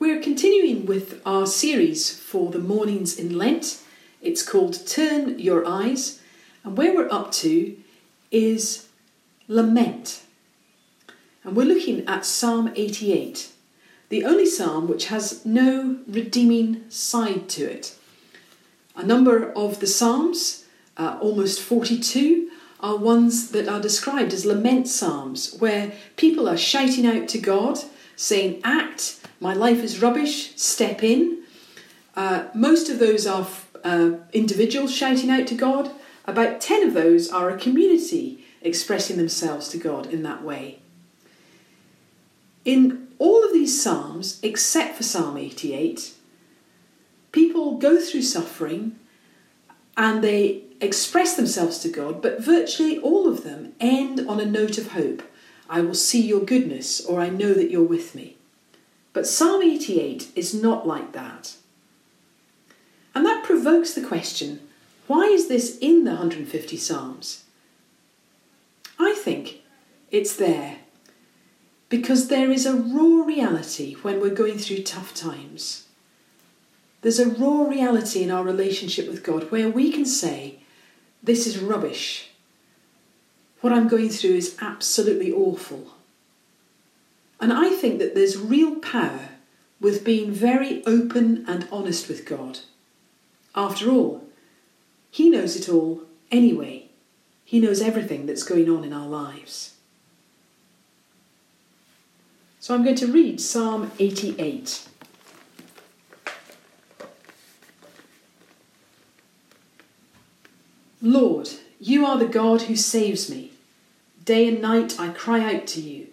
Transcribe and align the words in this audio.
We're 0.00 0.22
continuing 0.22 0.86
with 0.86 1.20
our 1.26 1.44
series 1.44 2.16
for 2.16 2.52
the 2.52 2.60
mornings 2.60 3.18
in 3.18 3.36
Lent. 3.36 3.82
It's 4.22 4.48
called 4.48 4.86
Turn 4.86 5.40
Your 5.40 5.66
Eyes, 5.66 6.20
and 6.62 6.78
where 6.78 6.94
we're 6.94 7.12
up 7.12 7.32
to 7.42 7.76
is 8.30 8.86
lament. 9.48 10.22
And 11.42 11.56
we're 11.56 11.66
looking 11.66 12.06
at 12.06 12.24
Psalm 12.24 12.70
88, 12.76 13.50
the 14.08 14.24
only 14.24 14.46
psalm 14.46 14.86
which 14.86 15.06
has 15.06 15.44
no 15.44 15.98
redeeming 16.06 16.88
side 16.88 17.48
to 17.48 17.64
it. 17.64 17.96
A 18.94 19.02
number 19.02 19.52
of 19.54 19.80
the 19.80 19.88
psalms, 19.88 20.64
uh, 20.96 21.18
almost 21.20 21.60
42, 21.60 22.52
are 22.78 22.96
ones 22.96 23.50
that 23.50 23.66
are 23.66 23.80
described 23.80 24.32
as 24.32 24.46
lament 24.46 24.86
psalms, 24.86 25.56
where 25.58 25.90
people 26.14 26.48
are 26.48 26.56
shouting 26.56 27.04
out 27.04 27.26
to 27.30 27.38
God, 27.38 27.80
saying, 28.18 28.60
Act, 28.64 29.20
my 29.38 29.54
life 29.54 29.78
is 29.78 30.02
rubbish, 30.02 30.54
step 30.56 31.04
in. 31.04 31.44
Uh, 32.16 32.48
most 32.52 32.90
of 32.90 32.98
those 32.98 33.28
are 33.28 33.46
uh, 33.84 34.10
individuals 34.32 34.92
shouting 34.92 35.30
out 35.30 35.46
to 35.46 35.54
God. 35.54 35.92
About 36.26 36.60
10 36.60 36.88
of 36.88 36.94
those 36.94 37.30
are 37.30 37.48
a 37.48 37.56
community 37.56 38.44
expressing 38.60 39.18
themselves 39.18 39.68
to 39.68 39.78
God 39.78 40.06
in 40.06 40.24
that 40.24 40.42
way. 40.42 40.80
In 42.64 43.06
all 43.20 43.44
of 43.44 43.52
these 43.52 43.80
Psalms, 43.80 44.40
except 44.42 44.96
for 44.96 45.04
Psalm 45.04 45.36
88, 45.36 46.12
people 47.30 47.78
go 47.78 48.00
through 48.00 48.22
suffering 48.22 48.98
and 49.96 50.24
they 50.24 50.64
express 50.80 51.36
themselves 51.36 51.78
to 51.78 51.88
God, 51.88 52.20
but 52.20 52.40
virtually 52.40 52.98
all 52.98 53.28
of 53.28 53.44
them 53.44 53.74
end 53.78 54.26
on 54.28 54.40
a 54.40 54.44
note 54.44 54.76
of 54.76 54.88
hope. 54.88 55.22
I 55.68 55.80
will 55.80 55.94
see 55.94 56.26
your 56.26 56.40
goodness, 56.40 57.04
or 57.04 57.20
I 57.20 57.28
know 57.28 57.52
that 57.54 57.70
you're 57.70 57.82
with 57.82 58.14
me. 58.14 58.36
But 59.12 59.26
Psalm 59.26 59.62
88 59.62 60.30
is 60.34 60.54
not 60.54 60.86
like 60.86 61.12
that. 61.12 61.56
And 63.14 63.26
that 63.26 63.44
provokes 63.44 63.94
the 63.94 64.06
question 64.06 64.60
why 65.06 65.24
is 65.24 65.48
this 65.48 65.78
in 65.78 66.04
the 66.04 66.10
150 66.10 66.76
Psalms? 66.76 67.44
I 68.98 69.14
think 69.14 69.62
it's 70.10 70.36
there 70.36 70.78
because 71.88 72.28
there 72.28 72.50
is 72.50 72.66
a 72.66 72.74
raw 72.74 73.24
reality 73.24 73.94
when 74.02 74.20
we're 74.20 74.34
going 74.34 74.58
through 74.58 74.82
tough 74.82 75.14
times. 75.14 75.86
There's 77.00 77.18
a 77.18 77.28
raw 77.28 77.62
reality 77.62 78.22
in 78.22 78.30
our 78.30 78.42
relationship 78.44 79.08
with 79.08 79.22
God 79.22 79.50
where 79.50 79.70
we 79.70 79.90
can 79.90 80.04
say, 80.04 80.58
This 81.22 81.46
is 81.46 81.58
rubbish. 81.58 82.27
What 83.60 83.72
I'm 83.72 83.88
going 83.88 84.08
through 84.08 84.34
is 84.34 84.56
absolutely 84.60 85.32
awful. 85.32 85.94
And 87.40 87.52
I 87.52 87.70
think 87.70 87.98
that 87.98 88.14
there's 88.14 88.38
real 88.38 88.76
power 88.76 89.30
with 89.80 90.04
being 90.04 90.32
very 90.32 90.84
open 90.86 91.44
and 91.48 91.68
honest 91.70 92.08
with 92.08 92.24
God. 92.24 92.60
After 93.54 93.90
all, 93.90 94.24
He 95.10 95.30
knows 95.30 95.56
it 95.56 95.68
all 95.68 96.02
anyway. 96.30 96.86
He 97.44 97.60
knows 97.60 97.80
everything 97.80 98.26
that's 98.26 98.42
going 98.42 98.68
on 98.68 98.84
in 98.84 98.92
our 98.92 99.06
lives. 99.06 99.74
So 102.60 102.74
I'm 102.74 102.84
going 102.84 102.96
to 102.96 103.10
read 103.10 103.40
Psalm 103.40 103.90
88. 103.98 104.86
Lord, 111.00 111.48
you 111.80 112.04
are 112.06 112.18
the 112.18 112.26
God 112.26 112.62
who 112.62 112.76
saves 112.76 113.30
me. 113.30 113.52
Day 114.24 114.48
and 114.48 114.60
night 114.60 114.98
I 114.98 115.08
cry 115.08 115.54
out 115.54 115.66
to 115.68 115.80
you. 115.80 116.08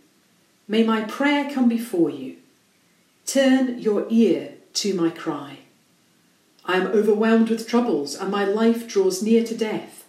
May 0.67 0.83
my 0.83 1.01
prayer 1.03 1.49
come 1.51 1.69
before 1.69 2.09
you. 2.09 2.37
Turn 3.25 3.79
your 3.79 4.05
ear 4.09 4.53
to 4.75 4.93
my 4.93 5.09
cry. 5.09 5.59
I 6.65 6.77
am 6.77 6.87
overwhelmed 6.87 7.49
with 7.49 7.67
troubles, 7.67 8.15
and 8.15 8.31
my 8.31 8.43
life 8.43 8.87
draws 8.87 9.21
near 9.21 9.43
to 9.43 9.55
death. 9.55 10.05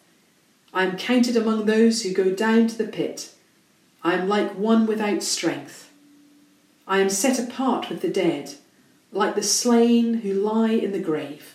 I 0.73 0.85
am 0.85 0.97
counted 0.97 1.37
among 1.37 1.67
those 1.67 2.03
who 2.03 2.13
go 2.13 2.31
down 2.31 2.69
to 2.69 2.79
the 2.79 2.89
pit. 2.89 3.33
I 4.03 4.15
am 4.15 4.29
like 4.29 4.53
one 4.53 4.87
without 4.87 5.23
strength. 5.23 5.91
I 6.87 7.01
am 7.01 7.11
set 7.11 7.39
apart 7.39 7.91
with 7.91 8.01
the 8.01 8.09
dead, 8.09 8.55
like 9.13 9.35
the 9.35 9.43
slain 9.43 10.15
who 10.15 10.33
lie 10.33 10.71
in 10.71 10.93
the 10.93 10.99
grave, 10.99 11.55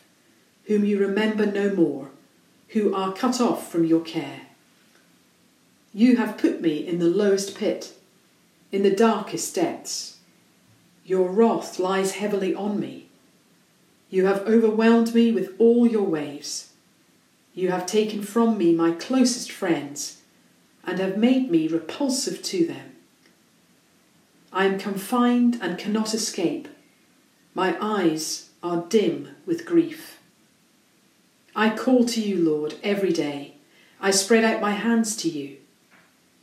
whom 0.66 0.86
you 0.86 1.00
remember 1.00 1.46
no 1.46 1.74
more, 1.74 2.11
who 2.74 2.94
are 2.94 3.14
cut 3.14 3.42
off 3.42 3.72
from 3.72 3.86
your 3.86 4.02
care. 4.02 4.42
You 5.94 6.18
have 6.18 6.38
put 6.38 6.62
me 6.62 6.86
in 6.86 7.00
the 7.00 7.08
lowest 7.08 7.58
pit 7.58 7.94
in 8.72 8.84
the 8.84 8.96
darkest 8.96 9.54
depths. 9.56 10.18
Your 11.06 11.30
wrath 11.30 11.80
lies 11.80 12.14
heavily 12.14 12.56
on 12.56 12.80
me. 12.80 13.08
You 14.10 14.26
have 14.26 14.48
overwhelmed 14.48 15.14
me 15.14 15.32
with 15.32 15.54
all 15.58 15.86
your 15.86 16.04
waves. 16.04 16.72
You 17.54 17.72
have 17.72 17.86
taken 17.86 18.22
from 18.22 18.58
me 18.58 18.74
my 18.74 18.92
closest 18.92 19.52
friends 19.52 20.22
and 20.86 21.00
have 21.00 21.18
made 21.18 21.52
me 21.52 21.68
repulsive 21.68 22.42
to 22.44 22.66
them. 22.66 22.96
I 24.54 24.66
am 24.66 24.80
confined 24.80 25.60
and 25.62 25.78
cannot 25.78 26.14
escape. 26.14 26.68
My 27.54 27.76
eyes 27.82 28.50
are 28.64 28.86
dim 28.88 29.30
with 29.46 29.66
grief. 29.66 30.21
I 31.56 31.76
call 31.76 32.06
to 32.06 32.22
you, 32.22 32.38
Lord, 32.38 32.76
every 32.84 33.12
day. 33.12 33.56
I 34.00 34.12
spread 34.12 34.44
out 34.44 34.62
my 34.62 34.72
hands 34.72 35.16
to 35.18 35.30
you. 35.30 35.58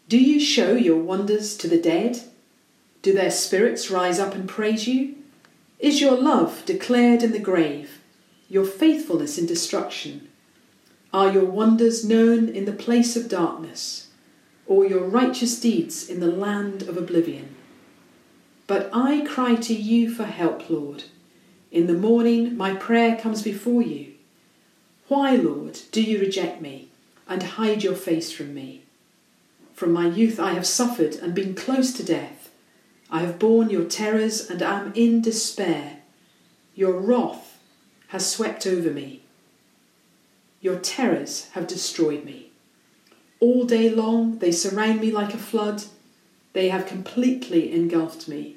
Do 0.09 0.19
you 0.19 0.39
show 0.39 0.73
your 0.73 0.99
wonders 0.99 1.57
to 1.59 1.69
the 1.69 1.81
dead? 1.81 2.21
Do 3.03 3.13
their 3.13 3.31
spirits 3.31 3.91
rise 3.91 4.19
up 4.19 4.35
and 4.35 4.49
praise 4.49 4.87
you? 4.87 5.17
Is 5.79 6.01
your 6.01 6.17
love 6.17 6.65
declared 6.67 7.23
in 7.23 7.33
the 7.33 7.39
grave, 7.39 8.01
your 8.49 8.65
faithfulness 8.65 9.39
in 9.39 9.47
destruction? 9.47 10.29
Are 11.13 11.33
your 11.33 11.45
wonders 11.45 12.05
known 12.05 12.49
in 12.49 12.67
the 12.67 12.73
place 12.73 13.17
of 13.17 13.29
darkness, 13.29 14.09
or 14.67 14.87
your 14.87 15.05
righteous 15.05 15.59
deeds 15.59 16.09
in 16.09 16.21
the 16.21 16.27
land 16.27 16.83
of 16.83 16.99
oblivion? 16.99 17.55
But 18.67 18.91
I 18.93 19.23
cry 19.23 19.55
to 19.55 19.75
you 19.75 20.13
for 20.13 20.25
help, 20.25 20.69
Lord. 20.69 21.05
In 21.71 21.87
the 21.87 21.95
morning 21.95 22.57
my 22.57 22.75
prayer 22.75 23.17
comes 23.17 23.43
before 23.43 23.81
you. 23.81 24.13
Why, 25.09 25.37
Lord, 25.37 25.81
do 25.91 26.03
you 26.03 26.19
reject 26.19 26.61
me 26.61 26.91
and 27.27 27.43
hide 27.43 27.83
your 27.83 27.95
face 27.95 28.31
from 28.31 28.53
me? 28.55 28.83
From 29.73 29.91
my 29.91 30.07
youth 30.07 30.39
I 30.39 30.53
have 30.53 30.67
suffered 30.67 31.15
and 31.15 31.35
been 31.35 31.55
close 31.55 31.95
to 31.95 32.05
death. 32.05 32.51
I 33.11 33.21
have 33.21 33.39
borne 33.39 33.71
your 33.71 33.87
terrors 33.87 34.51
and 34.51 34.61
am 34.61 34.93
in 34.95 35.23
despair. 35.23 36.01
Your 36.75 36.93
wrath 36.93 37.59
has 38.09 38.31
swept 38.31 38.67
over 38.67 38.91
me. 38.91 39.23
Your 40.61 40.79
terrors 40.79 41.49
have 41.53 41.67
destroyed 41.67 42.25
me. 42.25 42.51
All 43.41 43.65
day 43.65 43.89
long 43.89 44.39
they 44.41 44.53
surround 44.53 45.01
me 45.01 45.11
like 45.11 45.33
a 45.33 45.39
flood. 45.39 45.85
They 46.53 46.69
have 46.69 46.85
completely 46.85 47.73
engulfed 47.73 48.29
me. 48.29 48.57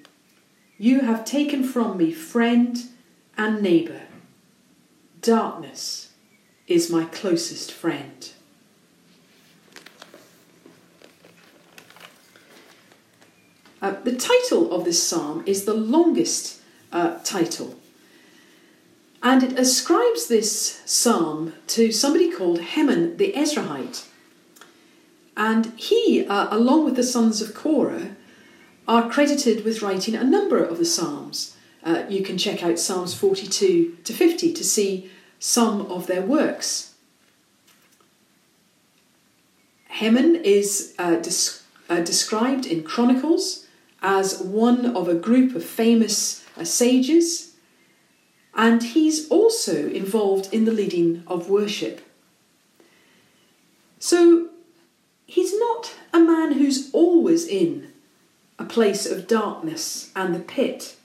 You 0.78 1.01
have 1.01 1.23
taken 1.23 1.63
from 1.63 1.95
me 1.95 2.11
friend 2.11 2.78
and 3.38 3.61
neighbour. 3.61 4.01
Darkness 5.22 6.10
is 6.71 6.89
my 6.89 7.03
closest 7.05 7.71
friend. 7.71 8.31
Uh, 13.81 13.95
the 14.03 14.15
title 14.15 14.71
of 14.71 14.85
this 14.85 15.01
psalm 15.03 15.43
is 15.45 15.65
the 15.65 15.73
longest 15.73 16.61
uh, 16.91 17.17
title, 17.23 17.75
and 19.21 19.43
it 19.43 19.59
ascribes 19.59 20.27
this 20.27 20.81
psalm 20.85 21.53
to 21.67 21.91
somebody 21.91 22.31
called 22.31 22.61
Heman 22.61 23.17
the 23.17 23.33
Ezrahite. 23.33 24.07
And 25.35 25.73
he, 25.77 26.25
uh, 26.27 26.47
along 26.55 26.85
with 26.85 26.95
the 26.95 27.03
sons 27.03 27.41
of 27.41 27.55
Korah, 27.55 28.15
are 28.87 29.09
credited 29.09 29.65
with 29.65 29.81
writing 29.81 30.15
a 30.15 30.23
number 30.23 30.63
of 30.63 30.77
the 30.77 30.85
psalms. 30.85 31.55
Uh, 31.83 32.03
you 32.09 32.22
can 32.23 32.37
check 32.37 32.63
out 32.63 32.78
Psalms 32.78 33.13
42 33.16 33.97
to 34.03 34.13
50 34.13 34.53
to 34.53 34.63
see 34.63 35.09
some 35.41 35.82
of 35.91 36.05
their 36.05 36.22
works. 36.22 36.93
Heman 39.90 40.35
is 40.35 40.93
uh, 40.99 41.22
uh, 41.90 42.02
described 42.02 42.67
in 42.67 42.84
Chronicles 42.84 43.66
as 44.03 44.40
one 44.40 44.96
of 44.96 45.08
a 45.08 45.16
group 45.16 45.55
of 45.55 45.66
famous 45.66 46.46
uh, 46.55 46.64
sages, 46.64 47.55
and 48.53 48.84
he's 48.84 49.28
also 49.29 49.90
involved 49.90 50.53
in 50.53 50.66
the 50.66 50.72
leading 50.72 51.23
of 51.26 51.49
worship. 51.49 52.02
So 53.97 54.49
he's 55.26 55.58
not 55.58 55.96
a 56.14 56.20
man 56.20 56.53
who's 56.53 56.91
always 56.94 57.47
in 57.47 57.91
a 58.59 58.66
place 58.66 59.08
of 59.08 59.28
darkness 59.28 60.11
and 60.16 60.35
the 60.35 60.40
pit. 60.40 60.96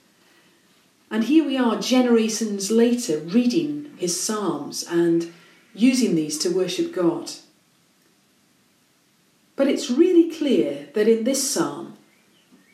And 1.11 1.25
here 1.25 1.47
we 1.47 1.56
are, 1.56 1.81
generations 1.81 2.71
later, 2.71 3.19
reading 3.19 3.86
his 3.96 4.20
Psalms 4.20 4.84
and 4.88 5.32
using 5.75 6.14
these 6.14 6.38
to 6.38 6.50
worship 6.50 6.93
God. 6.93 7.31
But 9.56 9.69
it's 9.69 9.90
really 9.90 10.31
clear 10.31 10.88
that 10.94 11.08
in 11.08 11.25
this 11.25 11.50
psalm, 11.50 11.96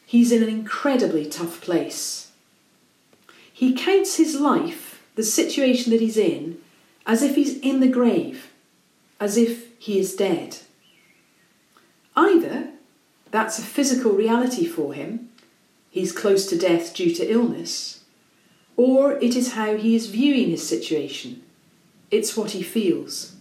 he's 0.05 0.33
in 0.33 0.43
an 0.43 0.49
incredibly 0.49 1.27
tough 1.27 1.61
place. 1.61 2.31
he 3.63 3.73
counts 3.73 4.17
his 4.17 4.41
life, 4.41 5.01
the 5.15 5.23
situation 5.23 5.93
that 5.93 6.01
he's 6.01 6.17
in, 6.17 6.59
as 7.07 7.23
if 7.23 7.37
he's 7.37 7.59
in 7.59 7.79
the 7.79 7.87
grave, 7.87 8.51
as 9.21 9.37
if 9.37 9.69
he 9.79 10.01
is 10.01 10.17
dead. 10.17 10.57
Either 12.17 12.71
that's 13.31 13.61
a 13.61 13.63
physical 13.63 14.13
reality 14.13 14.67
for 14.67 14.95
him, 14.95 15.29
he's 15.91 16.11
close 16.11 16.45
to 16.47 16.59
death 16.59 16.93
due 16.93 17.15
to 17.15 17.31
illness, 17.31 18.02
or 18.77 19.13
it 19.13 19.37
is 19.37 19.53
how 19.53 19.77
he 19.77 19.95
is 19.95 20.07
viewing 20.07 20.51
his 20.51 20.67
situation, 20.67 21.43
it's 22.11 22.37
what 22.37 22.53
he 22.53 22.63
feels. 22.63 23.35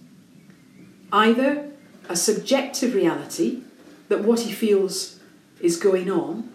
Either 1.12 1.70
a 2.10 2.16
subjective 2.16 2.94
reality 2.94 3.62
that 4.10 4.24
what 4.24 4.42
he 4.42 4.52
feels 4.52 5.20
is 5.60 5.78
going 5.78 6.12
on, 6.12 6.52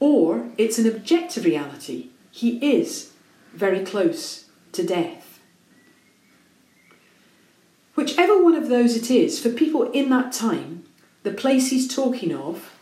or 0.00 0.48
it's 0.58 0.78
an 0.78 0.86
objective 0.86 1.44
reality. 1.44 2.08
He 2.30 2.58
is 2.76 3.12
very 3.52 3.84
close 3.84 4.46
to 4.72 4.84
death. 4.84 5.40
Whichever 7.94 8.42
one 8.42 8.56
of 8.56 8.68
those 8.68 8.96
it 8.96 9.10
is, 9.10 9.40
for 9.40 9.50
people 9.50 9.90
in 9.92 10.10
that 10.10 10.32
time, 10.32 10.84
the 11.22 11.32
place 11.32 11.70
he's 11.70 11.92
talking 11.92 12.34
of, 12.34 12.72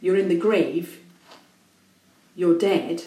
you're 0.00 0.16
in 0.16 0.28
the 0.28 0.38
grave, 0.38 1.00
you're 2.36 2.56
dead, 2.56 3.04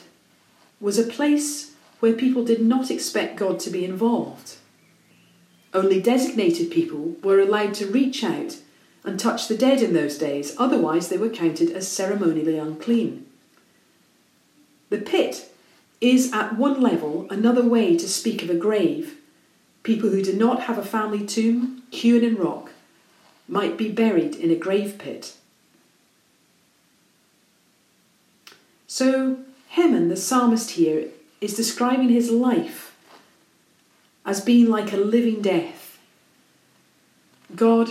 was 0.79 0.97
a 0.97 1.03
place 1.03 1.73
where 1.99 2.13
people 2.13 2.43
did 2.43 2.61
not 2.61 2.91
expect 2.91 3.37
God 3.37 3.59
to 3.61 3.69
be 3.69 3.83
involved. 3.83 4.57
Only 5.73 6.01
designated 6.01 6.71
people 6.71 7.15
were 7.23 7.39
allowed 7.39 7.73
to 7.75 7.87
reach 7.87 8.23
out 8.23 8.57
and 9.03 9.19
touch 9.19 9.47
the 9.47 9.57
dead 9.57 9.81
in 9.81 9.93
those 9.93 10.17
days, 10.17 10.55
otherwise, 10.57 11.07
they 11.07 11.17
were 11.17 11.29
counted 11.29 11.71
as 11.71 11.87
ceremonially 11.87 12.57
unclean. 12.57 13.25
The 14.89 14.97
pit 14.97 15.51
is, 16.01 16.33
at 16.33 16.57
one 16.57 16.81
level, 16.81 17.27
another 17.29 17.63
way 17.63 17.97
to 17.97 18.07
speak 18.07 18.43
of 18.43 18.49
a 18.49 18.55
grave. 18.55 19.17
People 19.83 20.09
who 20.09 20.21
do 20.21 20.33
not 20.33 20.63
have 20.63 20.77
a 20.77 20.83
family 20.83 21.25
tomb, 21.25 21.83
hewn 21.89 22.23
in 22.23 22.35
rock, 22.35 22.71
might 23.47 23.77
be 23.77 23.89
buried 23.89 24.35
in 24.35 24.51
a 24.51 24.55
grave 24.55 24.97
pit. 24.97 25.35
So, 28.87 29.39
Heman, 29.69 30.09
the 30.09 30.17
psalmist 30.17 30.71
here, 30.71 31.07
is 31.39 31.55
describing 31.55 32.09
his 32.09 32.31
life 32.31 32.95
as 34.25 34.41
being 34.41 34.69
like 34.69 34.91
a 34.91 34.97
living 34.97 35.41
death. 35.41 35.99
God 37.55 37.89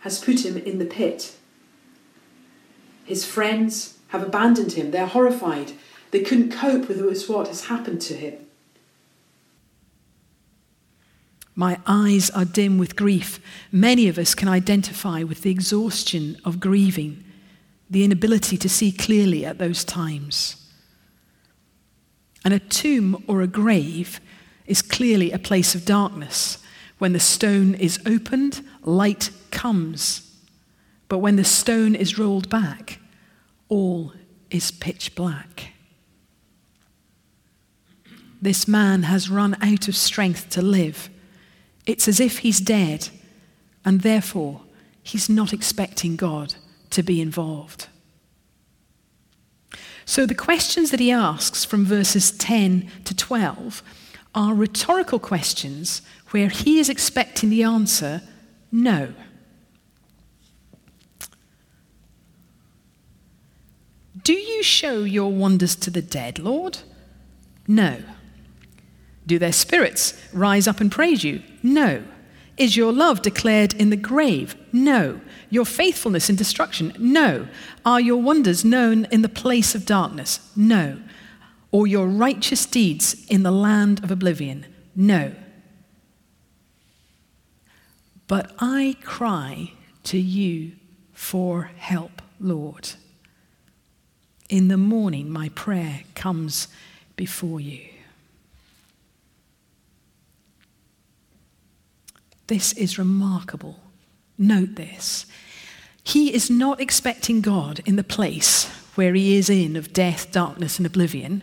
has 0.00 0.22
put 0.22 0.44
him 0.44 0.56
in 0.58 0.78
the 0.78 0.84
pit. 0.84 1.36
His 3.04 3.24
friends 3.24 3.98
have 4.08 4.22
abandoned 4.22 4.72
him. 4.72 4.90
They're 4.90 5.06
horrified. 5.06 5.72
They 6.10 6.20
couldn't 6.20 6.52
cope 6.52 6.88
with 6.88 7.28
what 7.28 7.48
has 7.48 7.66
happened 7.66 8.00
to 8.02 8.14
him. 8.14 8.34
My 11.56 11.78
eyes 11.86 12.30
are 12.30 12.44
dim 12.44 12.78
with 12.78 12.96
grief. 12.96 13.40
Many 13.70 14.08
of 14.08 14.18
us 14.18 14.34
can 14.34 14.48
identify 14.48 15.22
with 15.22 15.42
the 15.42 15.50
exhaustion 15.50 16.36
of 16.44 16.60
grieving, 16.60 17.22
the 17.88 18.04
inability 18.04 18.56
to 18.56 18.68
see 18.68 18.90
clearly 18.90 19.46
at 19.46 19.58
those 19.58 19.84
times. 19.84 20.63
And 22.44 22.52
a 22.52 22.58
tomb 22.58 23.24
or 23.26 23.40
a 23.40 23.46
grave 23.46 24.20
is 24.66 24.82
clearly 24.82 25.32
a 25.32 25.38
place 25.38 25.74
of 25.74 25.84
darkness. 25.84 26.58
When 26.98 27.12
the 27.12 27.20
stone 27.20 27.74
is 27.74 27.98
opened, 28.06 28.62
light 28.82 29.30
comes. 29.50 30.30
But 31.08 31.18
when 31.18 31.36
the 31.36 31.44
stone 31.44 31.94
is 31.94 32.18
rolled 32.18 32.48
back, 32.48 32.98
all 33.68 34.12
is 34.50 34.70
pitch 34.70 35.14
black. 35.14 35.72
This 38.40 38.68
man 38.68 39.04
has 39.04 39.30
run 39.30 39.56
out 39.62 39.88
of 39.88 39.96
strength 39.96 40.50
to 40.50 40.60
live. 40.60 41.08
It's 41.86 42.08
as 42.08 42.20
if 42.20 42.38
he's 42.38 42.60
dead, 42.60 43.08
and 43.84 44.02
therefore 44.02 44.60
he's 45.02 45.28
not 45.28 45.52
expecting 45.52 46.16
God 46.16 46.54
to 46.90 47.02
be 47.02 47.20
involved. 47.20 47.88
So 50.04 50.26
the 50.26 50.34
questions 50.34 50.90
that 50.90 51.00
he 51.00 51.10
asks 51.10 51.64
from 51.64 51.84
verses 51.84 52.30
10 52.32 52.90
to 53.04 53.14
12 53.14 53.82
are 54.34 54.54
rhetorical 54.54 55.18
questions 55.18 56.02
where 56.30 56.48
he 56.48 56.78
is 56.78 56.88
expecting 56.88 57.50
the 57.50 57.62
answer 57.62 58.22
no. 58.70 59.14
Do 64.24 64.32
you 64.32 64.62
show 64.62 65.04
your 65.04 65.30
wonders 65.30 65.76
to 65.76 65.90
the 65.90 66.02
dead, 66.02 66.38
Lord? 66.38 66.78
No. 67.68 68.02
Do 69.26 69.38
their 69.38 69.52
spirits 69.52 70.20
rise 70.32 70.66
up 70.66 70.80
and 70.80 70.90
praise 70.90 71.22
you? 71.22 71.42
No. 71.62 72.02
Is 72.56 72.76
your 72.76 72.92
love 72.92 73.22
declared 73.22 73.74
in 73.74 73.90
the 73.90 73.96
grave? 73.96 74.54
No. 74.72 75.20
Your 75.50 75.64
faithfulness 75.64 76.30
in 76.30 76.36
destruction? 76.36 76.92
No. 76.98 77.48
Are 77.84 78.00
your 78.00 78.20
wonders 78.22 78.64
known 78.64 79.06
in 79.06 79.22
the 79.22 79.28
place 79.28 79.74
of 79.74 79.86
darkness? 79.86 80.40
No. 80.54 80.98
Or 81.72 81.86
your 81.86 82.06
righteous 82.06 82.66
deeds 82.66 83.26
in 83.28 83.42
the 83.42 83.50
land 83.50 84.04
of 84.04 84.10
oblivion? 84.10 84.66
No. 84.94 85.32
But 88.28 88.54
I 88.58 88.96
cry 89.02 89.72
to 90.04 90.18
you 90.18 90.72
for 91.12 91.70
help, 91.76 92.22
Lord. 92.38 92.90
In 94.48 94.68
the 94.68 94.76
morning, 94.76 95.30
my 95.30 95.48
prayer 95.50 96.02
comes 96.14 96.68
before 97.16 97.60
you. 97.60 97.93
This 102.46 102.72
is 102.74 102.98
remarkable. 102.98 103.80
Note 104.36 104.76
this. 104.76 105.26
He 106.02 106.34
is 106.34 106.50
not 106.50 106.80
expecting 106.80 107.40
God 107.40 107.80
in 107.86 107.96
the 107.96 108.04
place 108.04 108.66
where 108.94 109.14
he 109.14 109.36
is 109.36 109.48
in 109.48 109.76
of 109.76 109.92
death, 109.92 110.30
darkness, 110.30 110.78
and 110.78 110.86
oblivion. 110.86 111.42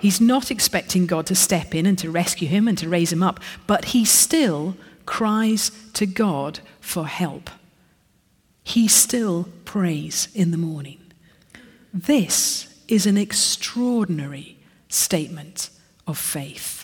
He's 0.00 0.20
not 0.20 0.50
expecting 0.50 1.06
God 1.06 1.26
to 1.26 1.34
step 1.34 1.74
in 1.74 1.86
and 1.86 1.98
to 1.98 2.10
rescue 2.10 2.48
him 2.48 2.66
and 2.66 2.76
to 2.78 2.88
raise 2.88 3.12
him 3.12 3.22
up, 3.22 3.38
but 3.66 3.86
he 3.86 4.04
still 4.04 4.76
cries 5.06 5.70
to 5.92 6.06
God 6.06 6.60
for 6.80 7.06
help. 7.06 7.50
He 8.64 8.88
still 8.88 9.48
prays 9.64 10.28
in 10.34 10.50
the 10.50 10.58
morning. 10.58 11.00
This 11.92 12.68
is 12.88 13.06
an 13.06 13.16
extraordinary 13.16 14.58
statement 14.88 15.70
of 16.06 16.18
faith. 16.18 16.81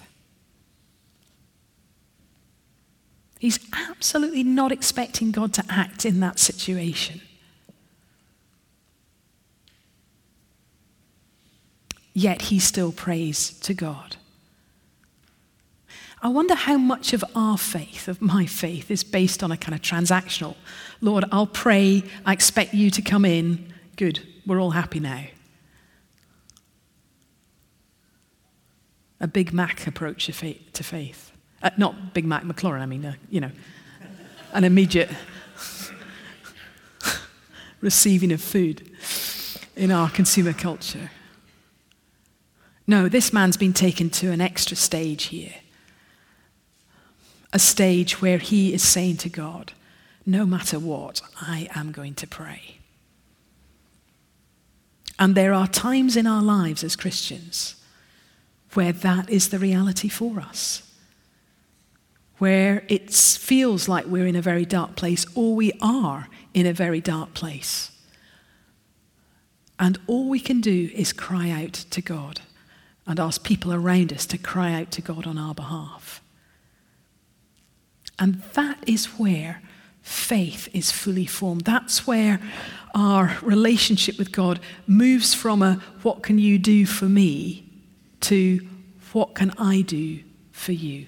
He's 3.38 3.60
absolutely 3.72 4.42
not 4.42 4.72
expecting 4.72 5.30
God 5.30 5.52
to 5.54 5.64
act 5.68 6.04
in 6.04 6.20
that 6.20 6.38
situation. 6.38 7.20
Yet 12.14 12.42
he 12.42 12.58
still 12.58 12.90
prays 12.90 13.50
to 13.60 13.74
God. 13.74 14.16
I 16.20 16.28
wonder 16.28 16.56
how 16.56 16.76
much 16.76 17.12
of 17.12 17.24
our 17.36 17.56
faith, 17.56 18.08
of 18.08 18.20
my 18.20 18.44
faith, 18.44 18.90
is 18.90 19.04
based 19.04 19.44
on 19.44 19.52
a 19.52 19.56
kind 19.56 19.72
of 19.72 19.82
transactional. 19.82 20.56
Lord, 21.00 21.24
I'll 21.30 21.46
pray, 21.46 22.02
I 22.26 22.32
expect 22.32 22.74
you 22.74 22.90
to 22.90 23.02
come 23.02 23.24
in. 23.24 23.72
Good, 23.94 24.26
we're 24.44 24.60
all 24.60 24.72
happy 24.72 24.98
now. 24.98 25.26
A 29.20 29.28
Big 29.28 29.52
Mac 29.52 29.86
approach 29.86 30.26
to 30.26 30.32
faith. 30.82 31.27
Uh, 31.62 31.70
not 31.76 32.14
Big 32.14 32.24
Mac 32.24 32.44
McLaurin, 32.44 32.80
I 32.80 32.86
mean, 32.86 33.04
uh, 33.04 33.14
you 33.30 33.40
know, 33.40 33.50
an 34.52 34.64
immediate 34.64 35.10
receiving 37.80 38.32
of 38.32 38.40
food 38.40 38.90
in 39.76 39.90
our 39.90 40.08
consumer 40.10 40.52
culture. 40.52 41.10
No, 42.86 43.08
this 43.08 43.32
man's 43.32 43.56
been 43.56 43.72
taken 43.72 44.08
to 44.10 44.30
an 44.30 44.40
extra 44.40 44.76
stage 44.76 45.24
here 45.24 45.54
a 47.52 47.58
stage 47.58 48.20
where 48.20 48.38
he 48.38 48.74
is 48.74 48.82
saying 48.82 49.16
to 49.18 49.28
God, 49.28 49.72
no 50.26 50.44
matter 50.44 50.78
what, 50.78 51.22
I 51.40 51.68
am 51.74 51.92
going 51.92 52.14
to 52.14 52.26
pray. 52.26 52.78
And 55.18 55.34
there 55.34 55.52
are 55.52 55.66
times 55.66 56.16
in 56.16 56.26
our 56.26 56.42
lives 56.42 56.84
as 56.84 56.94
Christians 56.94 57.76
where 58.74 58.92
that 58.92 59.30
is 59.30 59.48
the 59.48 59.58
reality 59.58 60.08
for 60.08 60.40
us. 60.40 60.82
Where 62.38 62.84
it 62.88 63.12
feels 63.12 63.88
like 63.88 64.06
we're 64.06 64.26
in 64.26 64.36
a 64.36 64.42
very 64.42 64.64
dark 64.64 64.96
place, 64.96 65.26
or 65.34 65.54
we 65.54 65.72
are 65.80 66.28
in 66.54 66.66
a 66.66 66.72
very 66.72 67.00
dark 67.00 67.34
place. 67.34 67.90
And 69.78 69.98
all 70.06 70.28
we 70.28 70.40
can 70.40 70.60
do 70.60 70.90
is 70.94 71.12
cry 71.12 71.50
out 71.50 71.72
to 71.72 72.02
God 72.02 72.40
and 73.06 73.18
ask 73.18 73.42
people 73.42 73.72
around 73.72 74.12
us 74.12 74.26
to 74.26 74.38
cry 74.38 74.74
out 74.74 74.90
to 74.92 75.02
God 75.02 75.26
on 75.26 75.38
our 75.38 75.54
behalf. 75.54 76.22
And 78.18 78.42
that 78.54 78.78
is 78.86 79.06
where 79.18 79.62
faith 80.02 80.68
is 80.72 80.90
fully 80.90 81.26
formed. 81.26 81.62
That's 81.62 82.06
where 82.06 82.40
our 82.94 83.38
relationship 83.42 84.18
with 84.18 84.32
God 84.32 84.58
moves 84.86 85.34
from 85.34 85.62
a 85.62 85.74
what 86.02 86.22
can 86.22 86.38
you 86.38 86.58
do 86.58 86.86
for 86.86 87.04
me 87.04 87.64
to 88.20 88.66
what 89.12 89.34
can 89.34 89.52
I 89.58 89.82
do 89.82 90.20
for 90.50 90.72
you? 90.72 91.06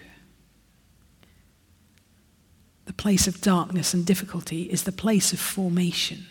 Place 3.01 3.27
of 3.27 3.41
darkness 3.41 3.95
and 3.95 4.05
difficulty 4.05 4.65
is 4.65 4.83
the 4.83 4.93
place 4.93 5.33
of 5.33 5.41
formation. 5.41 6.27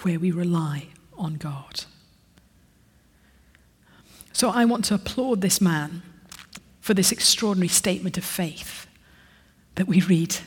Where 0.00 0.18
we 0.18 0.32
rely 0.32 0.88
on 1.16 1.34
God. 1.34 1.84
So 4.32 4.50
I 4.50 4.64
want 4.64 4.84
to 4.86 4.94
applaud 4.94 5.42
this 5.42 5.60
man 5.60 6.02
for 6.80 6.92
this 6.92 7.12
extraordinary 7.12 7.68
statement 7.68 8.18
of 8.18 8.24
faith 8.24 8.88
that 9.76 9.86
we 9.86 10.00
read 10.00 10.38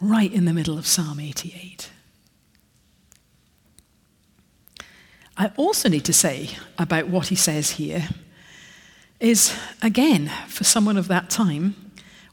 right 0.00 0.32
in 0.32 0.44
the 0.44 0.52
middle 0.52 0.78
of 0.78 0.86
Psalm 0.86 1.18
88. 1.18 1.90
I 5.36 5.50
also 5.56 5.88
need 5.88 6.04
to 6.04 6.12
say 6.12 6.50
about 6.78 7.08
what 7.08 7.26
he 7.26 7.34
says 7.34 7.70
here 7.70 8.10
is, 9.24 9.56
again, 9.82 10.30
for 10.48 10.64
someone 10.64 10.96
of 10.96 11.08
that 11.08 11.30
time, 11.30 11.74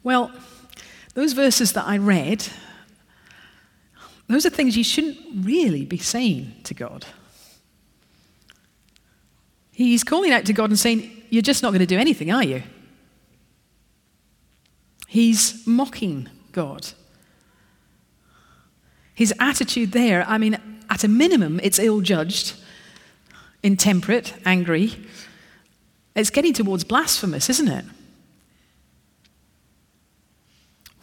well, 0.03 0.31
those 1.13 1.33
verses 1.33 1.73
that 1.73 1.85
I 1.87 1.97
read, 1.97 2.45
those 4.27 4.45
are 4.45 4.49
things 4.49 4.77
you 4.77 4.83
shouldn't 4.83 5.17
really 5.45 5.85
be 5.85 5.97
saying 5.97 6.53
to 6.63 6.73
God. 6.73 7.05
He's 9.71 10.03
calling 10.03 10.31
out 10.31 10.45
to 10.45 10.53
God 10.53 10.69
and 10.69 10.77
saying, 10.77 11.09
You're 11.29 11.41
just 11.41 11.63
not 11.63 11.69
going 11.69 11.79
to 11.79 11.85
do 11.85 11.97
anything, 11.97 12.31
are 12.31 12.43
you? 12.43 12.63
He's 15.07 15.65
mocking 15.65 16.29
God. 16.51 16.89
His 19.13 19.33
attitude 19.39 19.91
there, 19.91 20.25
I 20.27 20.37
mean, 20.37 20.57
at 20.89 21.03
a 21.03 21.07
minimum, 21.07 21.59
it's 21.63 21.79
ill 21.79 22.01
judged, 22.01 22.53
intemperate, 23.63 24.33
angry. 24.45 24.93
It's 26.15 26.29
getting 26.29 26.53
towards 26.53 26.83
blasphemous, 26.83 27.49
isn't 27.49 27.67
it? 27.67 27.85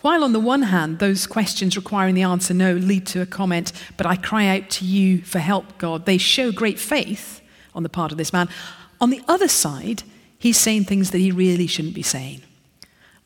While 0.00 0.23
on 0.23 0.33
the 0.33 0.41
one 0.41 0.62
hand, 0.62 1.00
those 1.00 1.27
questions 1.27 1.77
requiring 1.77 2.15
the 2.15 2.23
answer 2.23 2.55
no 2.55 2.75
lead 2.75 3.07
to 3.09 3.21
a 3.21 3.27
comment, 3.27 3.73
but 3.97 4.07
I 4.07 4.17
cry 4.17 4.47
out 4.47 4.71
to 4.71 4.85
you 4.85 5.23
for 5.23 5.41
help, 5.41 5.79
God, 5.79 6.07
they 6.07 6.19
show 6.19 6.53
great 6.53 6.79
faith 6.79 7.41
on 7.75 7.83
the 7.83 7.88
part 7.88 8.12
of 8.12 8.19
this 8.19 8.33
man. 8.33 8.49
On 9.00 9.11
the 9.11 9.23
other 9.27 9.49
side, 9.49 10.05
he's 10.38 10.57
saying 10.57 10.85
things 10.85 11.11
that 11.11 11.19
he 11.19 11.33
really 11.33 11.67
shouldn't 11.67 11.95
be 11.95 12.03
saying. 12.03 12.43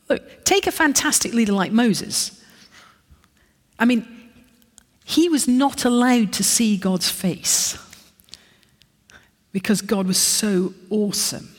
Look, 0.09 0.45
take 0.45 0.65
a 0.65 0.71
fantastic 0.71 1.33
leader 1.33 1.53
like 1.53 1.71
Moses. 1.71 2.43
I 3.77 3.85
mean, 3.85 4.07
he 5.05 5.29
was 5.29 5.47
not 5.47 5.85
allowed 5.85 6.33
to 6.33 6.43
see 6.43 6.77
God's 6.77 7.09
face 7.09 7.77
because 9.51 9.81
God 9.81 10.07
was 10.07 10.17
so 10.17 10.73
awesome. 10.89 11.49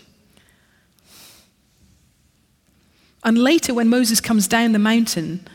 And 3.25 3.39
later, 3.39 3.73
when 3.73 3.89
Moses 3.89 4.21
comes 4.21 4.47
down 4.47 4.73
the 4.73 4.79
mountain 4.79 5.47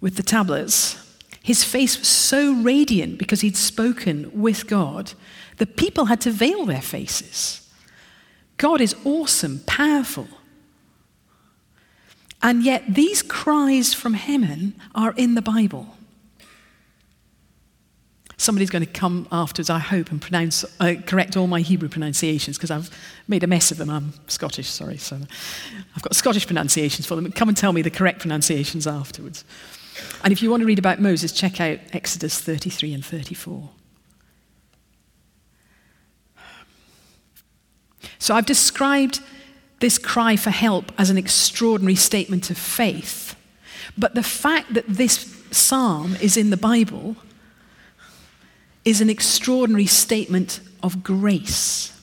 with 0.00 0.16
the 0.16 0.22
tablets, 0.22 0.96
his 1.42 1.64
face 1.64 1.98
was 1.98 2.08
so 2.08 2.54
radiant 2.54 3.18
because 3.18 3.40
he'd 3.40 3.56
spoken 3.56 4.30
with 4.32 4.66
God, 4.66 5.12
the 5.56 5.66
people 5.66 6.06
had 6.06 6.20
to 6.22 6.30
veil 6.30 6.64
their 6.66 6.82
faces. 6.82 7.68
God 8.56 8.80
is 8.80 8.94
awesome, 9.04 9.60
powerful. 9.66 10.28
And 12.42 12.62
yet, 12.62 12.84
these 12.88 13.22
cries 13.22 13.92
from 13.92 14.14
Heman 14.14 14.74
are 14.94 15.12
in 15.16 15.34
the 15.34 15.42
Bible. 15.42 15.96
Somebody's 18.40 18.70
going 18.70 18.86
to 18.86 18.90
come 18.90 19.28
afterwards, 19.30 19.68
I 19.68 19.78
hope, 19.78 20.10
and 20.10 20.18
pronounce, 20.18 20.64
uh, 20.80 20.94
correct 21.04 21.36
all 21.36 21.46
my 21.46 21.60
Hebrew 21.60 21.90
pronunciations 21.90 22.56
because 22.56 22.70
I've 22.70 22.88
made 23.28 23.44
a 23.44 23.46
mess 23.46 23.70
of 23.70 23.76
them. 23.76 23.90
I'm 23.90 24.14
Scottish, 24.28 24.66
sorry. 24.66 24.96
So 24.96 25.18
I've 25.94 26.00
got 26.00 26.16
Scottish 26.16 26.46
pronunciations 26.46 27.04
for 27.04 27.16
them. 27.16 27.30
Come 27.32 27.50
and 27.50 27.56
tell 27.56 27.74
me 27.74 27.82
the 27.82 27.90
correct 27.90 28.20
pronunciations 28.20 28.86
afterwards. 28.86 29.44
And 30.24 30.32
if 30.32 30.42
you 30.42 30.50
want 30.50 30.62
to 30.62 30.66
read 30.66 30.78
about 30.78 31.00
Moses, 31.00 31.32
check 31.32 31.60
out 31.60 31.80
Exodus 31.92 32.40
33 32.40 32.94
and 32.94 33.04
34. 33.04 33.68
So 38.18 38.34
I've 38.34 38.46
described 38.46 39.20
this 39.80 39.98
cry 39.98 40.36
for 40.36 40.48
help 40.48 40.92
as 40.96 41.10
an 41.10 41.18
extraordinary 41.18 41.94
statement 41.94 42.48
of 42.48 42.56
faith. 42.56 43.36
But 43.98 44.14
the 44.14 44.22
fact 44.22 44.72
that 44.72 44.86
this 44.86 45.36
psalm 45.50 46.16
is 46.22 46.38
in 46.38 46.48
the 46.48 46.56
Bible 46.56 47.16
is 48.84 49.00
an 49.00 49.10
extraordinary 49.10 49.86
statement 49.86 50.60
of 50.82 51.02
grace. 51.02 51.96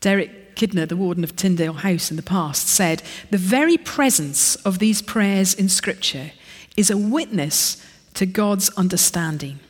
Derek 0.00 0.54
Kidner, 0.54 0.88
the 0.88 0.96
warden 0.96 1.24
of 1.24 1.36
Tyndale 1.36 1.72
House 1.74 2.10
in 2.10 2.16
the 2.16 2.22
past, 2.22 2.68
said 2.68 3.02
the 3.30 3.38
very 3.38 3.76
presence 3.76 4.56
of 4.56 4.78
these 4.78 5.02
prayers 5.02 5.54
in 5.54 5.68
Scripture 5.68 6.32
is 6.76 6.90
a 6.90 6.96
witness 6.96 7.84
to 8.14 8.26
God's 8.26 8.70
understanding. 8.70 9.60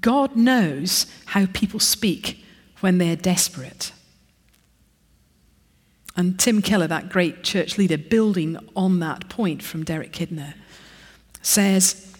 God 0.00 0.36
knows 0.36 1.06
how 1.26 1.46
people 1.46 1.80
speak 1.80 2.44
when 2.80 2.98
they're 2.98 3.16
desperate. 3.16 3.92
And 6.16 6.38
Tim 6.38 6.60
Keller, 6.60 6.86
that 6.88 7.08
great 7.08 7.42
church 7.42 7.78
leader, 7.78 7.96
building 7.96 8.58
on 8.76 9.00
that 9.00 9.28
point 9.28 9.62
from 9.62 9.84
Derek 9.84 10.12
Kidner, 10.12 10.54
says 11.42 12.12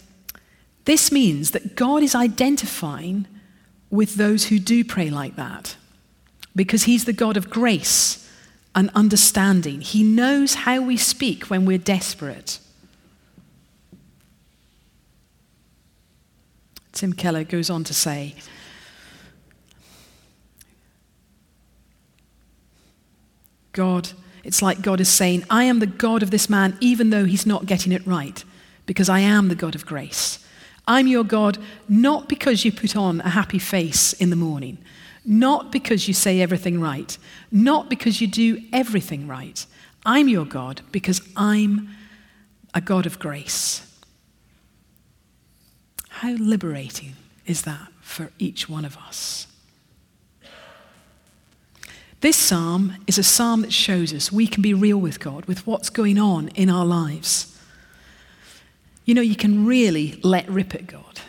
this 0.84 1.12
means 1.12 1.52
that 1.52 1.76
God 1.76 2.02
is 2.02 2.14
identifying 2.14 3.26
with 3.90 4.16
those 4.16 4.46
who 4.46 4.58
do 4.58 4.84
pray 4.84 5.10
like 5.10 5.36
that 5.36 5.76
because 6.56 6.84
He's 6.84 7.04
the 7.04 7.12
God 7.12 7.36
of 7.36 7.50
grace 7.50 8.28
and 8.74 8.90
understanding. 8.94 9.80
He 9.80 10.02
knows 10.02 10.54
how 10.54 10.80
we 10.80 10.96
speak 10.96 11.44
when 11.44 11.64
we're 11.64 11.78
desperate. 11.78 12.58
Tim 16.92 17.12
Keller 17.12 17.44
goes 17.44 17.70
on 17.70 17.84
to 17.84 17.94
say, 17.94 18.34
God, 23.72 24.10
it's 24.44 24.60
like 24.60 24.82
God 24.82 25.00
is 25.00 25.08
saying, 25.08 25.44
I 25.48 25.64
am 25.64 25.78
the 25.78 25.86
God 25.86 26.22
of 26.22 26.30
this 26.30 26.50
man, 26.50 26.76
even 26.80 27.10
though 27.10 27.24
he's 27.24 27.46
not 27.46 27.66
getting 27.66 27.92
it 27.92 28.06
right 28.06 28.44
because 28.86 29.08
I 29.08 29.20
am 29.20 29.48
the 29.48 29.54
God 29.54 29.74
of 29.74 29.86
grace. 29.86 30.38
I'm 30.86 31.06
your 31.06 31.24
God 31.24 31.58
not 31.88 32.28
because 32.28 32.64
you 32.64 32.72
put 32.72 32.96
on 32.96 33.20
a 33.20 33.30
happy 33.30 33.58
face 33.58 34.12
in 34.14 34.30
the 34.30 34.36
morning, 34.36 34.78
not 35.24 35.70
because 35.70 36.08
you 36.08 36.14
say 36.14 36.40
everything 36.40 36.80
right, 36.80 37.16
not 37.50 37.88
because 37.88 38.20
you 38.20 38.26
do 38.26 38.60
everything 38.72 39.28
right. 39.28 39.64
I'm 40.04 40.28
your 40.28 40.44
God 40.44 40.80
because 40.90 41.20
I'm 41.36 41.90
a 42.74 42.80
God 42.80 43.06
of 43.06 43.18
grace. 43.18 43.86
How 46.08 46.32
liberating 46.32 47.14
is 47.46 47.62
that 47.62 47.88
for 48.00 48.30
each 48.38 48.68
one 48.68 48.84
of 48.84 48.96
us? 48.96 49.46
This 52.20 52.36
psalm 52.36 52.94
is 53.08 53.18
a 53.18 53.24
psalm 53.24 53.62
that 53.62 53.72
shows 53.72 54.14
us 54.14 54.30
we 54.30 54.46
can 54.46 54.62
be 54.62 54.74
real 54.74 54.98
with 54.98 55.18
God, 55.18 55.44
with 55.46 55.66
what's 55.66 55.90
going 55.90 56.18
on 56.18 56.48
in 56.48 56.70
our 56.70 56.84
lives. 56.84 57.51
You 59.12 59.16
know, 59.16 59.20
you 59.20 59.36
can 59.36 59.66
really 59.66 60.18
let 60.22 60.48
rip 60.48 60.74
at 60.74 60.86
God. 60.86 61.20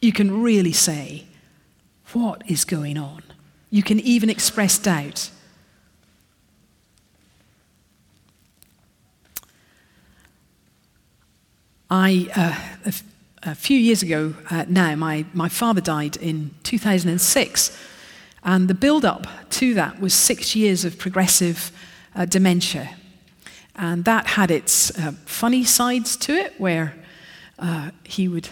You 0.00 0.12
can 0.12 0.40
really 0.40 0.70
say, 0.70 1.24
What 2.12 2.48
is 2.48 2.64
going 2.64 2.96
on? 2.96 3.24
You 3.70 3.82
can 3.82 3.98
even 3.98 4.30
express 4.30 4.78
doubt. 4.78 5.28
I, 11.90 12.28
uh, 12.36 12.92
a, 13.42 13.54
few 13.56 13.76
years 13.76 14.00
ago 14.04 14.34
uh, 14.48 14.66
now, 14.68 14.94
my, 14.94 15.26
my 15.34 15.48
father 15.48 15.80
died 15.80 16.16
in 16.18 16.52
2006. 16.62 17.76
And 18.44 18.68
the 18.68 18.74
build 18.74 19.04
up 19.04 19.26
to 19.50 19.74
that 19.74 20.00
was 20.00 20.14
six 20.14 20.54
years 20.54 20.84
of 20.84 20.98
progressive 20.98 21.72
uh, 22.14 22.26
dementia. 22.26 22.90
And 23.74 24.04
that 24.04 24.28
had 24.28 24.52
its 24.52 24.96
uh, 24.96 25.10
funny 25.26 25.64
sides 25.64 26.16
to 26.18 26.32
it, 26.34 26.54
where 26.58 26.94
uh, 27.58 27.90
he 28.04 28.28
would 28.28 28.48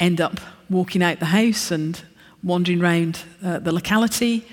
end 0.00 0.20
up 0.20 0.40
walking 0.70 1.02
out 1.02 1.18
the 1.18 1.26
house 1.26 1.70
and 1.70 2.02
wandering 2.42 2.82
around 2.82 3.24
uh, 3.42 3.58
the 3.58 3.72
locality. 3.72 4.46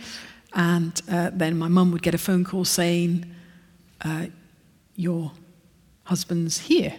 And 0.53 0.99
uh, 1.11 1.31
then 1.33 1.57
my 1.57 1.67
mum 1.67 1.91
would 1.91 2.01
get 2.01 2.13
a 2.13 2.17
phone 2.17 2.43
call 2.43 2.65
saying, 2.65 3.25
uh, 4.03 4.27
Your 4.95 5.31
husband's 6.05 6.59
here. 6.59 6.95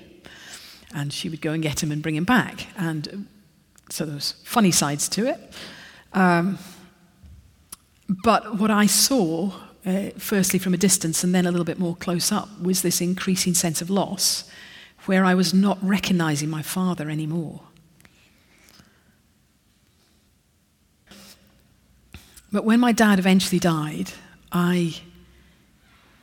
And 0.95 1.12
she 1.12 1.28
would 1.28 1.40
go 1.40 1.52
and 1.52 1.62
get 1.62 1.83
him 1.83 1.90
and 1.90 2.02
bring 2.02 2.16
him 2.16 2.25
back. 2.25 2.66
And 2.76 3.09
uh, 3.09 3.16
so 3.90 4.04
there 4.04 4.14
was 4.14 4.33
funny 4.45 4.71
sides 4.71 5.09
to 5.11 5.26
it. 5.26 5.52
Um, 6.12 6.59
but 8.09 8.59
what 8.59 8.71
I 8.71 8.87
saw 8.87 9.52
uh, 9.87 10.11
firstly 10.18 10.59
from 10.59 10.75
a 10.75 10.76
distance 10.76 11.23
and 11.23 11.35
then 11.35 11.47
a 11.47 11.50
little 11.50 11.64
bit 11.64 11.78
more 11.78 11.95
close 11.97 12.33
up, 12.33 12.49
was 12.61 12.83
this 12.83 13.00
increasing 13.00 13.54
sense 13.54 13.80
of 13.80 13.88
loss 13.88 14.50
where 15.06 15.25
I 15.25 15.34
was 15.34 15.54
not 15.54 15.78
recognizing 15.82 16.50
my 16.50 16.62
father 16.62 17.08
anymore. 17.08 17.62
But 22.52 22.64
when 22.64 22.80
my 22.80 22.92
dad 22.92 23.18
eventually 23.18 23.58
died, 23.58 24.12
I 24.52 24.96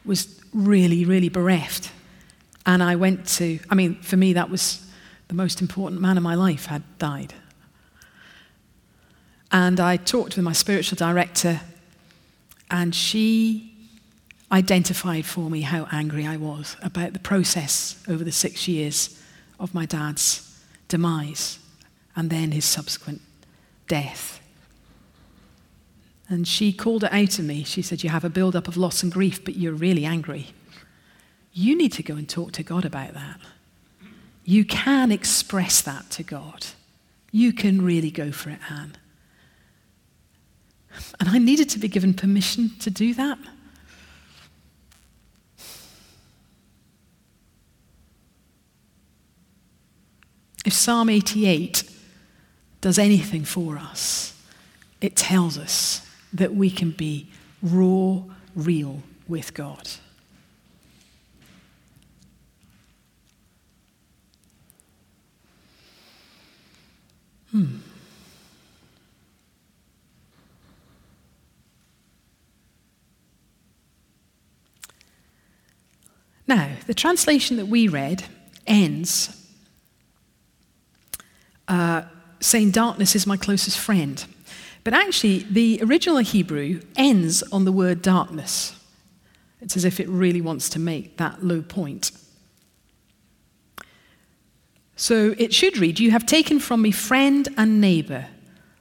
was 0.05 0.39
really, 0.53 1.05
really 1.05 1.29
bereft. 1.29 1.91
And 2.65 2.81
I 2.81 2.95
went 2.95 3.27
to, 3.37 3.59
I 3.69 3.75
mean, 3.75 3.95
for 4.01 4.17
me, 4.17 4.33
that 4.33 4.49
was 4.49 4.85
the 5.27 5.33
most 5.33 5.61
important 5.61 6.01
man 6.01 6.17
in 6.17 6.23
my 6.23 6.35
life 6.35 6.67
had 6.67 6.83
died. 6.97 7.33
And 9.51 9.79
I 9.79 9.97
talked 9.97 10.35
with 10.35 10.43
my 10.43 10.53
spiritual 10.53 10.95
director, 10.95 11.61
and 12.71 12.95
she 12.95 13.72
identified 14.53 15.25
for 15.25 15.49
me 15.49 15.61
how 15.61 15.87
angry 15.91 16.27
I 16.27 16.37
was 16.37 16.77
about 16.83 17.13
the 17.13 17.19
process 17.19 18.01
over 18.07 18.23
the 18.23 18.31
six 18.31 18.67
years 18.67 19.19
of 19.59 19.73
my 19.73 19.87
dad's 19.87 20.61
demise 20.87 21.57
and 22.15 22.29
then 22.29 22.51
his 22.51 22.63
subsequent 22.63 23.21
death. 23.87 24.39
And 26.29 26.47
she 26.47 26.71
called 26.71 27.03
it 27.03 27.11
out 27.11 27.31
to 27.31 27.43
me. 27.43 27.63
She 27.63 27.81
said, 27.81 28.03
You 28.03 28.11
have 28.11 28.23
a 28.23 28.29
build-up 28.29 28.67
of 28.67 28.77
loss 28.77 29.01
and 29.01 29.11
grief, 29.11 29.43
but 29.43 29.55
you're 29.55 29.73
really 29.73 30.05
angry. 30.05 30.47
You 31.51 31.75
need 31.75 31.91
to 31.93 32.03
go 32.03 32.15
and 32.15 32.29
talk 32.29 32.51
to 32.53 32.63
God 32.63 32.85
about 32.85 33.13
that. 33.15 33.39
You 34.45 34.65
can 34.65 35.11
express 35.11 35.81
that 35.81 36.11
to 36.11 36.23
God. 36.23 36.67
You 37.31 37.53
can 37.53 37.81
really 37.81 38.11
go 38.11 38.31
for 38.31 38.51
it, 38.51 38.59
Anne. 38.69 38.97
And 41.19 41.29
I 41.29 41.39
needed 41.39 41.69
to 41.69 41.79
be 41.79 41.87
given 41.87 42.13
permission 42.13 42.71
to 42.79 42.91
do 42.91 43.15
that. 43.15 43.39
If 50.65 50.73
Psalm 50.73 51.09
88 51.09 51.83
does 52.79 52.97
anything 52.97 53.43
for 53.43 53.77
us, 53.77 54.33
it 55.01 55.15
tells 55.15 55.57
us 55.57 56.07
that 56.31 56.55
we 56.55 56.69
can 56.69 56.91
be 56.91 57.29
raw, 57.61 58.21
real 58.55 59.03
with 59.27 59.53
God. 59.53 59.89
Hmm. 67.51 67.77
Now, 76.47 76.71
the 76.87 76.93
translation 76.93 77.57
that 77.57 77.67
we 77.67 77.87
read 77.87 78.23
ends 78.65 79.42
uh, 81.73 82.03
saying, 82.39 82.69
Darkness 82.69 83.15
is 83.15 83.25
my 83.25 83.35
closest 83.35 83.79
friend. 83.79 84.23
But 84.83 84.93
actually, 84.93 85.39
the 85.39 85.79
original 85.81 86.17
Hebrew 86.17 86.81
ends 86.95 87.41
on 87.51 87.65
the 87.65 87.71
word 87.71 88.01
darkness. 88.01 88.79
It's 89.59 89.75
as 89.75 89.83
if 89.83 89.99
it 89.99 90.07
really 90.07 90.41
wants 90.41 90.69
to 90.69 90.79
make 90.79 91.17
that 91.17 91.43
low 91.43 91.61
point. 91.61 92.11
So 94.95 95.33
it 95.39 95.53
should 95.53 95.77
read 95.77 95.99
You 95.99 96.11
have 96.11 96.25
taken 96.25 96.59
from 96.59 96.83
me 96.83 96.91
friend 96.91 97.47
and 97.57 97.81
neighbor. 97.81 98.27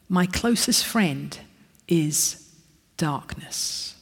My 0.09 0.27
closest 0.27 0.85
friend 0.85 1.39
is 1.89 2.47
darkness. 2.99 3.95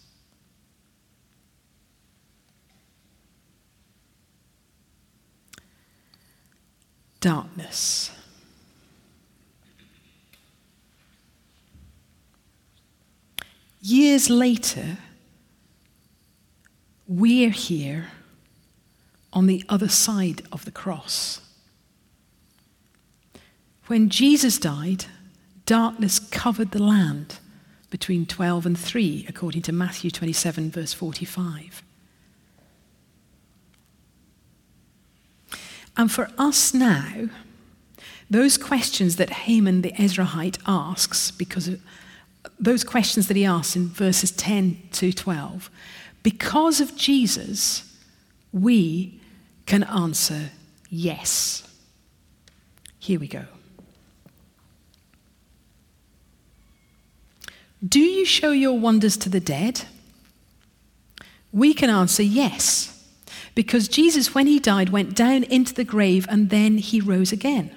Darkness. 7.20 8.09
Years 13.80 14.28
later, 14.28 14.98
we're 17.08 17.50
here 17.50 18.08
on 19.32 19.46
the 19.46 19.64
other 19.68 19.88
side 19.88 20.42
of 20.52 20.64
the 20.64 20.70
cross. 20.70 21.40
When 23.86 24.08
Jesus 24.08 24.58
died, 24.58 25.06
darkness 25.66 26.18
covered 26.18 26.72
the 26.72 26.82
land 26.82 27.38
between 27.90 28.26
12 28.26 28.66
and 28.66 28.78
3, 28.78 29.26
according 29.28 29.62
to 29.62 29.72
Matthew 29.72 30.10
27, 30.10 30.70
verse 30.70 30.92
45. 30.92 31.82
And 35.96 36.10
for 36.10 36.30
us 36.38 36.72
now, 36.72 37.28
those 38.28 38.56
questions 38.56 39.16
that 39.16 39.30
Haman 39.30 39.82
the 39.82 39.92
Ezrahite 39.92 40.58
asks, 40.66 41.30
because 41.32 41.66
of 41.66 41.80
those 42.58 42.84
questions 42.84 43.28
that 43.28 43.36
he 43.36 43.44
asks 43.44 43.76
in 43.76 43.88
verses 43.88 44.30
10 44.32 44.80
to 44.92 45.12
12, 45.12 45.70
because 46.22 46.80
of 46.80 46.96
Jesus, 46.96 47.96
we 48.52 49.20
can 49.66 49.84
answer 49.84 50.50
yes. 50.88 51.66
Here 52.98 53.18
we 53.18 53.28
go. 53.28 53.44
Do 57.86 58.00
you 58.00 58.26
show 58.26 58.50
your 58.52 58.78
wonders 58.78 59.16
to 59.18 59.28
the 59.30 59.40
dead? 59.40 59.82
We 61.52 61.72
can 61.72 61.88
answer 61.88 62.22
yes, 62.22 63.08
because 63.54 63.88
Jesus, 63.88 64.34
when 64.34 64.46
he 64.46 64.58
died, 64.58 64.90
went 64.90 65.16
down 65.16 65.44
into 65.44 65.74
the 65.74 65.84
grave 65.84 66.26
and 66.28 66.50
then 66.50 66.78
he 66.78 67.00
rose 67.00 67.32
again. 67.32 67.70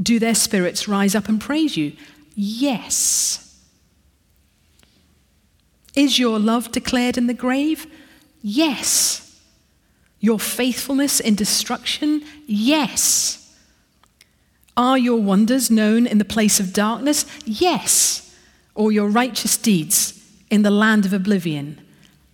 Do 0.00 0.18
their 0.18 0.34
spirits 0.34 0.88
rise 0.88 1.14
up 1.14 1.28
and 1.28 1.40
praise 1.40 1.76
you? 1.76 1.92
Yes. 2.40 3.60
Is 5.96 6.20
your 6.20 6.38
love 6.38 6.70
declared 6.70 7.18
in 7.18 7.26
the 7.26 7.34
grave? 7.34 7.88
Yes. 8.42 9.42
Your 10.20 10.38
faithfulness 10.38 11.18
in 11.18 11.34
destruction? 11.34 12.22
Yes. 12.46 13.58
Are 14.76 14.96
your 14.96 15.20
wonders 15.20 15.68
known 15.68 16.06
in 16.06 16.18
the 16.18 16.24
place 16.24 16.60
of 16.60 16.72
darkness? 16.72 17.26
Yes. 17.44 18.32
Or 18.76 18.92
your 18.92 19.08
righteous 19.08 19.56
deeds 19.56 20.24
in 20.48 20.62
the 20.62 20.70
land 20.70 21.06
of 21.06 21.12
oblivion? 21.12 21.80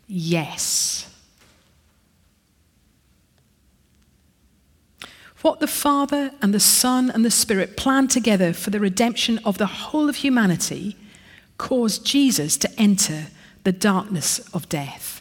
Yes. 0.07 1.11
What 5.45 5.61
the 5.61 5.67
Father 5.67 6.31
and 6.41 6.55
the 6.55 6.59
Son 6.59 7.11
and 7.11 7.23
the 7.23 7.31
Spirit 7.31 7.77
planned 7.77 8.11
together 8.11 8.55
for 8.55 8.71
the 8.71 8.81
redemption 8.81 9.39
of 9.45 9.59
the 9.59 9.67
whole 9.67 10.09
of 10.09 10.17
humanity 10.17 10.97
caused 11.59 12.07
Jesus 12.07 12.57
to 12.57 12.81
enter 12.81 13.27
the 13.63 13.71
darkness 13.71 14.39
of 14.55 14.71
death. 14.71 15.21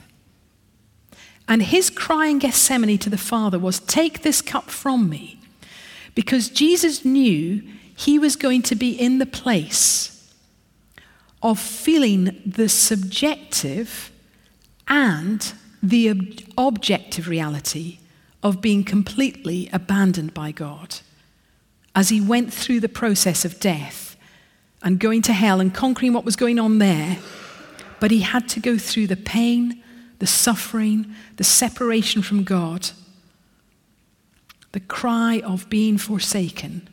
And 1.45 1.61
his 1.61 1.89
cry 1.89 2.27
in 2.27 2.39
Gethsemane 2.39 2.97
to 2.99 3.09
the 3.09 3.17
Father 3.17 3.59
was, 3.59 3.81
Take 3.81 4.21
this 4.21 4.41
cup 4.41 4.69
from 4.69 5.09
me. 5.09 5.41
Because 6.15 6.47
Jesus 6.47 7.03
knew 7.03 7.61
he 7.93 8.17
was 8.17 8.37
going 8.37 8.61
to 8.61 8.75
be 8.75 8.91
in 8.91 9.17
the 9.17 9.25
place 9.25 10.33
of 11.41 11.59
feeling 11.59 12.41
the 12.45 12.69
subjective 12.69 14.09
and 14.87 15.51
the 15.83 16.11
ob- 16.11 16.39
objective 16.57 17.27
reality 17.27 17.99
of 18.43 18.61
being 18.61 18.83
completely 18.83 19.69
abandoned 19.73 20.33
by 20.33 20.51
God 20.51 20.99
as 21.95 22.09
he 22.09 22.19
went 22.19 22.53
through 22.53 22.81
the 22.81 22.89
process 22.89 23.45
of 23.45 23.59
death 23.59 24.15
and 24.83 24.99
going 24.99 25.21
to 25.23 25.33
hell 25.33 25.61
and 25.61 25.73
conquering 25.73 26.13
what 26.13 26.25
was 26.25 26.35
going 26.35 26.59
on 26.59 26.77
there. 26.77 27.17
But 27.99 28.11
he 28.11 28.19
had 28.19 28.49
to 28.49 28.59
go 28.59 28.77
through 28.77 29.07
the 29.07 29.15
pain, 29.15 29.81
the 30.19 30.27
suffering, 30.27 31.15
the 31.37 31.43
separation 31.43 32.21
from 32.21 32.43
God, 32.43 32.89
the 34.73 34.81
cry 34.81 35.39
of 35.39 35.69
being 35.69 35.97
forsaken, 35.97 36.89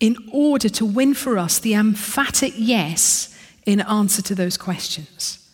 in 0.00 0.16
order 0.32 0.68
to 0.70 0.86
win 0.86 1.12
for 1.12 1.36
us 1.36 1.58
the 1.58 1.74
emphatic 1.74 2.54
yes 2.56 3.36
in 3.66 3.80
answer 3.80 4.22
to 4.22 4.34
those 4.34 4.56
questions. 4.56 5.45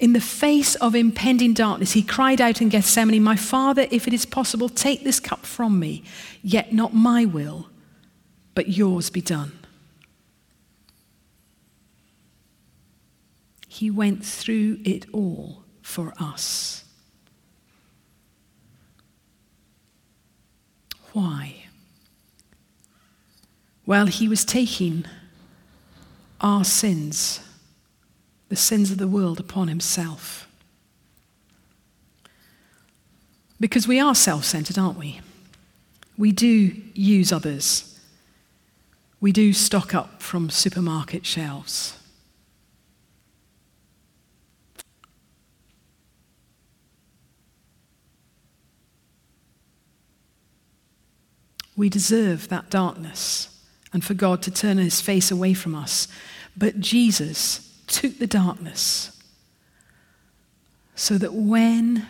In 0.00 0.14
the 0.14 0.20
face 0.20 0.76
of 0.76 0.94
impending 0.94 1.52
darkness, 1.52 1.92
he 1.92 2.02
cried 2.02 2.40
out 2.40 2.62
in 2.62 2.70
Gethsemane, 2.70 3.22
My 3.22 3.36
Father, 3.36 3.86
if 3.90 4.08
it 4.08 4.14
is 4.14 4.24
possible, 4.24 4.70
take 4.70 5.04
this 5.04 5.20
cup 5.20 5.44
from 5.44 5.78
me, 5.78 6.02
yet 6.42 6.72
not 6.72 6.94
my 6.94 7.26
will, 7.26 7.68
but 8.54 8.70
yours 8.70 9.10
be 9.10 9.20
done. 9.20 9.52
He 13.68 13.90
went 13.90 14.24
through 14.24 14.78
it 14.86 15.04
all 15.12 15.64
for 15.82 16.14
us. 16.18 16.84
Why? 21.12 21.56
Well, 23.84 24.06
he 24.06 24.28
was 24.28 24.46
taking 24.46 25.04
our 26.40 26.64
sins 26.64 27.40
the 28.50 28.56
sins 28.56 28.90
of 28.90 28.98
the 28.98 29.08
world 29.08 29.40
upon 29.40 29.68
himself. 29.68 30.48
Because 33.60 33.86
we 33.86 34.00
are 34.00 34.14
self 34.14 34.44
centered, 34.44 34.76
aren't 34.76 34.98
we? 34.98 35.20
We 36.18 36.32
do 36.32 36.46
use 36.92 37.32
others. 37.32 37.98
We 39.20 39.32
do 39.32 39.52
stock 39.52 39.94
up 39.94 40.20
from 40.20 40.50
supermarket 40.50 41.24
shelves. 41.24 41.96
We 51.76 51.88
deserve 51.88 52.48
that 52.48 52.68
darkness 52.68 53.64
and 53.92 54.04
for 54.04 54.14
God 54.14 54.42
to 54.42 54.50
turn 54.50 54.78
his 54.78 55.00
face 55.00 55.30
away 55.30 55.54
from 55.54 55.74
us. 55.74 56.08
But 56.56 56.80
Jesus 56.80 57.69
took 57.90 58.18
the 58.18 58.26
darkness 58.26 59.20
so 60.94 61.18
that 61.18 61.34
when 61.34 62.06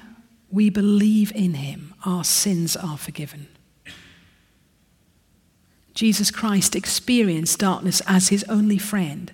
we 0.50 0.70
believe 0.70 1.32
in 1.32 1.54
him, 1.54 1.94
our 2.04 2.24
sins 2.24 2.76
are 2.76 2.98
forgiven. 2.98 3.48
Jesus 5.94 6.30
Christ 6.30 6.74
experienced 6.74 7.58
darkness 7.58 8.00
as 8.06 8.28
his 8.28 8.44
only 8.44 8.78
friend, 8.78 9.32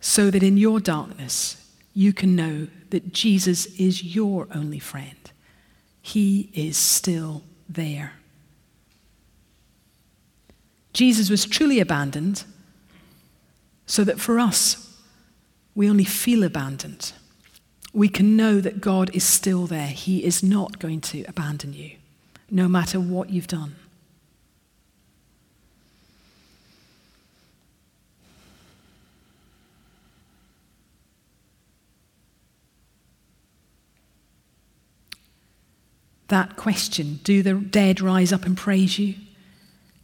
so 0.00 0.30
that 0.30 0.42
in 0.42 0.56
your 0.56 0.80
darkness 0.80 1.70
you 1.94 2.12
can 2.12 2.36
know 2.36 2.68
that 2.90 3.12
Jesus 3.12 3.66
is 3.76 4.02
your 4.02 4.46
only 4.54 4.78
friend. 4.78 5.30
He 6.00 6.50
is 6.54 6.76
still 6.76 7.42
there. 7.68 8.12
Jesus 10.92 11.28
was 11.28 11.44
truly 11.44 11.80
abandoned, 11.80 12.44
so 13.86 14.04
that 14.04 14.20
for 14.20 14.38
us, 14.38 14.85
we 15.76 15.88
only 15.88 16.04
feel 16.04 16.42
abandoned. 16.42 17.12
We 17.92 18.08
can 18.08 18.34
know 18.34 18.60
that 18.60 18.80
God 18.80 19.14
is 19.14 19.24
still 19.24 19.66
there. 19.66 19.88
He 19.88 20.24
is 20.24 20.42
not 20.42 20.78
going 20.78 21.02
to 21.02 21.22
abandon 21.28 21.74
you, 21.74 21.92
no 22.50 22.66
matter 22.66 22.98
what 22.98 23.30
you've 23.30 23.46
done. 23.46 23.76
That 36.28 36.56
question 36.56 37.20
do 37.22 37.42
the 37.42 37.54
dead 37.54 38.00
rise 38.00 38.32
up 38.32 38.44
and 38.46 38.56
praise 38.56 38.98
you? 38.98 39.14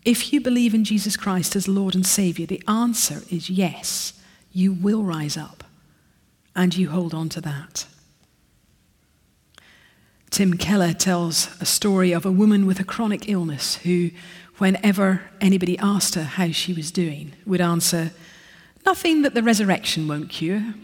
If 0.04 0.32
you 0.32 0.40
believe 0.40 0.74
in 0.74 0.84
Jesus 0.84 1.16
Christ 1.16 1.56
as 1.56 1.66
Lord 1.66 1.94
and 1.94 2.06
Savior, 2.06 2.46
the 2.46 2.62
answer 2.68 3.22
is 3.30 3.50
yes, 3.50 4.12
you 4.52 4.72
will 4.72 5.02
rise 5.02 5.36
up 5.36 5.64
and 6.54 6.76
you 6.76 6.90
hold 6.90 7.14
on 7.14 7.28
to 7.30 7.40
that. 7.40 7.86
Tim 10.30 10.56
Keller 10.56 10.92
tells 10.92 11.60
a 11.60 11.66
story 11.66 12.12
of 12.12 12.24
a 12.24 12.32
woman 12.32 12.66
with 12.66 12.80
a 12.80 12.84
chronic 12.84 13.28
illness 13.28 13.76
who, 13.76 14.10
whenever 14.58 15.22
anybody 15.40 15.78
asked 15.78 16.14
her 16.14 16.24
how 16.24 16.50
she 16.50 16.72
was 16.72 16.90
doing, 16.90 17.32
would 17.44 17.60
answer, 17.60 18.12
Nothing 18.84 19.22
that 19.22 19.34
the 19.34 19.42
resurrection 19.42 20.08
won't 20.08 20.28
cure. 20.28 20.74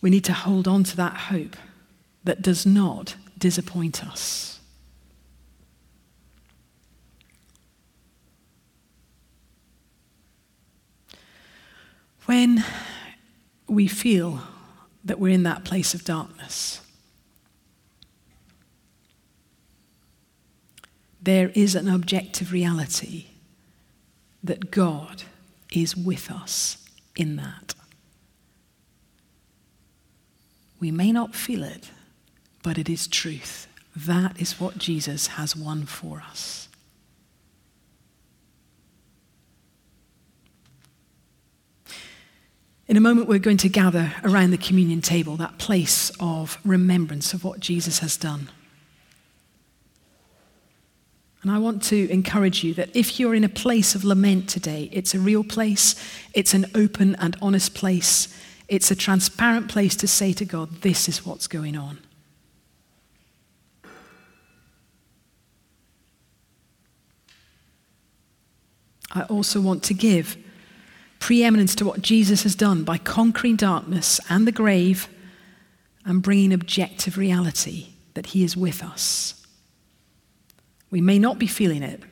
We 0.00 0.10
need 0.10 0.24
to 0.24 0.32
hold 0.34 0.68
on 0.68 0.84
to 0.84 0.96
that 0.98 1.16
hope 1.16 1.56
that 2.24 2.42
does 2.42 2.66
not 2.66 3.16
disappoint 3.38 4.04
us. 4.04 4.53
When 12.26 12.64
we 13.68 13.86
feel 13.86 14.40
that 15.04 15.18
we're 15.18 15.34
in 15.34 15.42
that 15.42 15.64
place 15.64 15.92
of 15.94 16.04
darkness, 16.04 16.80
there 21.20 21.50
is 21.54 21.74
an 21.74 21.88
objective 21.88 22.52
reality 22.52 23.26
that 24.42 24.70
God 24.70 25.24
is 25.72 25.96
with 25.96 26.30
us 26.30 26.78
in 27.16 27.36
that. 27.36 27.74
We 30.80 30.90
may 30.90 31.12
not 31.12 31.34
feel 31.34 31.62
it, 31.62 31.90
but 32.62 32.78
it 32.78 32.88
is 32.88 33.06
truth. 33.06 33.66
That 33.96 34.40
is 34.40 34.60
what 34.60 34.78
Jesus 34.78 35.28
has 35.28 35.56
won 35.56 35.86
for 35.86 36.22
us. 36.28 36.68
In 42.94 42.98
a 42.98 43.00
moment, 43.00 43.26
we're 43.26 43.40
going 43.40 43.56
to 43.56 43.68
gather 43.68 44.14
around 44.22 44.52
the 44.52 44.56
communion 44.56 45.00
table, 45.00 45.34
that 45.38 45.58
place 45.58 46.12
of 46.20 46.60
remembrance 46.64 47.34
of 47.34 47.42
what 47.42 47.58
Jesus 47.58 47.98
has 47.98 48.16
done. 48.16 48.52
And 51.42 51.50
I 51.50 51.58
want 51.58 51.82
to 51.86 52.08
encourage 52.08 52.62
you 52.62 52.72
that 52.74 52.94
if 52.94 53.18
you're 53.18 53.34
in 53.34 53.42
a 53.42 53.48
place 53.48 53.96
of 53.96 54.04
lament 54.04 54.48
today, 54.48 54.88
it's 54.92 55.12
a 55.12 55.18
real 55.18 55.42
place, 55.42 55.96
it's 56.34 56.54
an 56.54 56.66
open 56.72 57.16
and 57.16 57.36
honest 57.42 57.74
place, 57.74 58.32
it's 58.68 58.92
a 58.92 58.94
transparent 58.94 59.68
place 59.68 59.96
to 59.96 60.06
say 60.06 60.32
to 60.32 60.44
God, 60.44 60.82
This 60.82 61.08
is 61.08 61.26
what's 61.26 61.48
going 61.48 61.76
on. 61.76 61.98
I 69.10 69.22
also 69.22 69.60
want 69.60 69.82
to 69.82 69.94
give 69.94 70.36
preeminence 71.24 71.74
to 71.74 71.86
what 71.86 72.02
Jesus 72.02 72.42
has 72.42 72.54
done 72.54 72.84
by 72.84 72.98
conquering 72.98 73.56
darkness 73.56 74.20
and 74.28 74.46
the 74.46 74.52
grave 74.52 75.08
and 76.04 76.20
bringing 76.20 76.52
objective 76.52 77.16
reality 77.16 77.86
that 78.12 78.26
he 78.26 78.44
is 78.44 78.58
with 78.58 78.82
us. 78.82 79.42
We 80.90 81.00
may 81.00 81.18
not 81.18 81.38
be 81.38 81.46
feeling 81.46 81.82
it. 81.82 82.02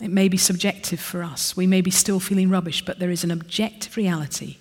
It 0.00 0.12
may 0.12 0.28
be 0.28 0.36
subjective 0.36 1.00
for 1.00 1.24
us. 1.24 1.56
We 1.56 1.66
may 1.66 1.80
be 1.80 1.90
still 1.90 2.20
feeling 2.20 2.48
rubbish, 2.48 2.84
but 2.84 3.00
there 3.00 3.10
is 3.10 3.24
an 3.24 3.32
objective 3.32 3.96
reality 3.96 4.58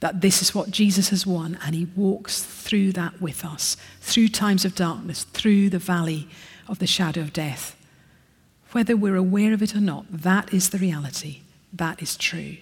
that 0.00 0.20
this 0.20 0.42
is 0.42 0.52
what 0.52 0.72
Jesus 0.72 1.10
has 1.10 1.24
won, 1.24 1.56
and 1.64 1.76
he 1.76 1.86
walks 1.94 2.42
through 2.42 2.90
that 2.94 3.22
with 3.22 3.44
us, 3.44 3.76
through 4.00 4.26
times 4.26 4.64
of 4.64 4.74
darkness, 4.74 5.22
through 5.22 5.70
the 5.70 5.78
valley 5.78 6.26
of 6.66 6.80
the 6.80 6.86
shadow 6.88 7.20
of 7.20 7.32
death. 7.32 7.76
Whether 8.72 8.96
we're 8.96 9.14
aware 9.14 9.52
of 9.52 9.62
it 9.62 9.76
or 9.76 9.80
not, 9.80 10.06
that 10.10 10.52
is 10.52 10.70
the 10.70 10.78
reality. 10.78 11.42
That 11.72 12.02
is 12.02 12.16
true. 12.16 12.56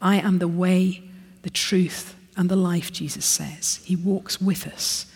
I 0.00 0.16
am 0.16 0.38
the 0.38 0.48
way, 0.48 1.02
the 1.42 1.50
truth, 1.50 2.14
and 2.36 2.48
the 2.48 2.56
life, 2.56 2.92
Jesus 2.92 3.24
says. 3.24 3.80
He 3.84 3.96
walks 3.96 4.40
with 4.40 4.66
us 4.66 5.06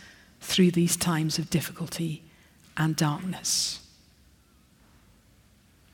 through 0.41 0.71
these 0.71 0.97
times 0.97 1.39
of 1.39 1.51
difficulty 1.51 2.23
and 2.77 2.97
darkness. 2.97 3.81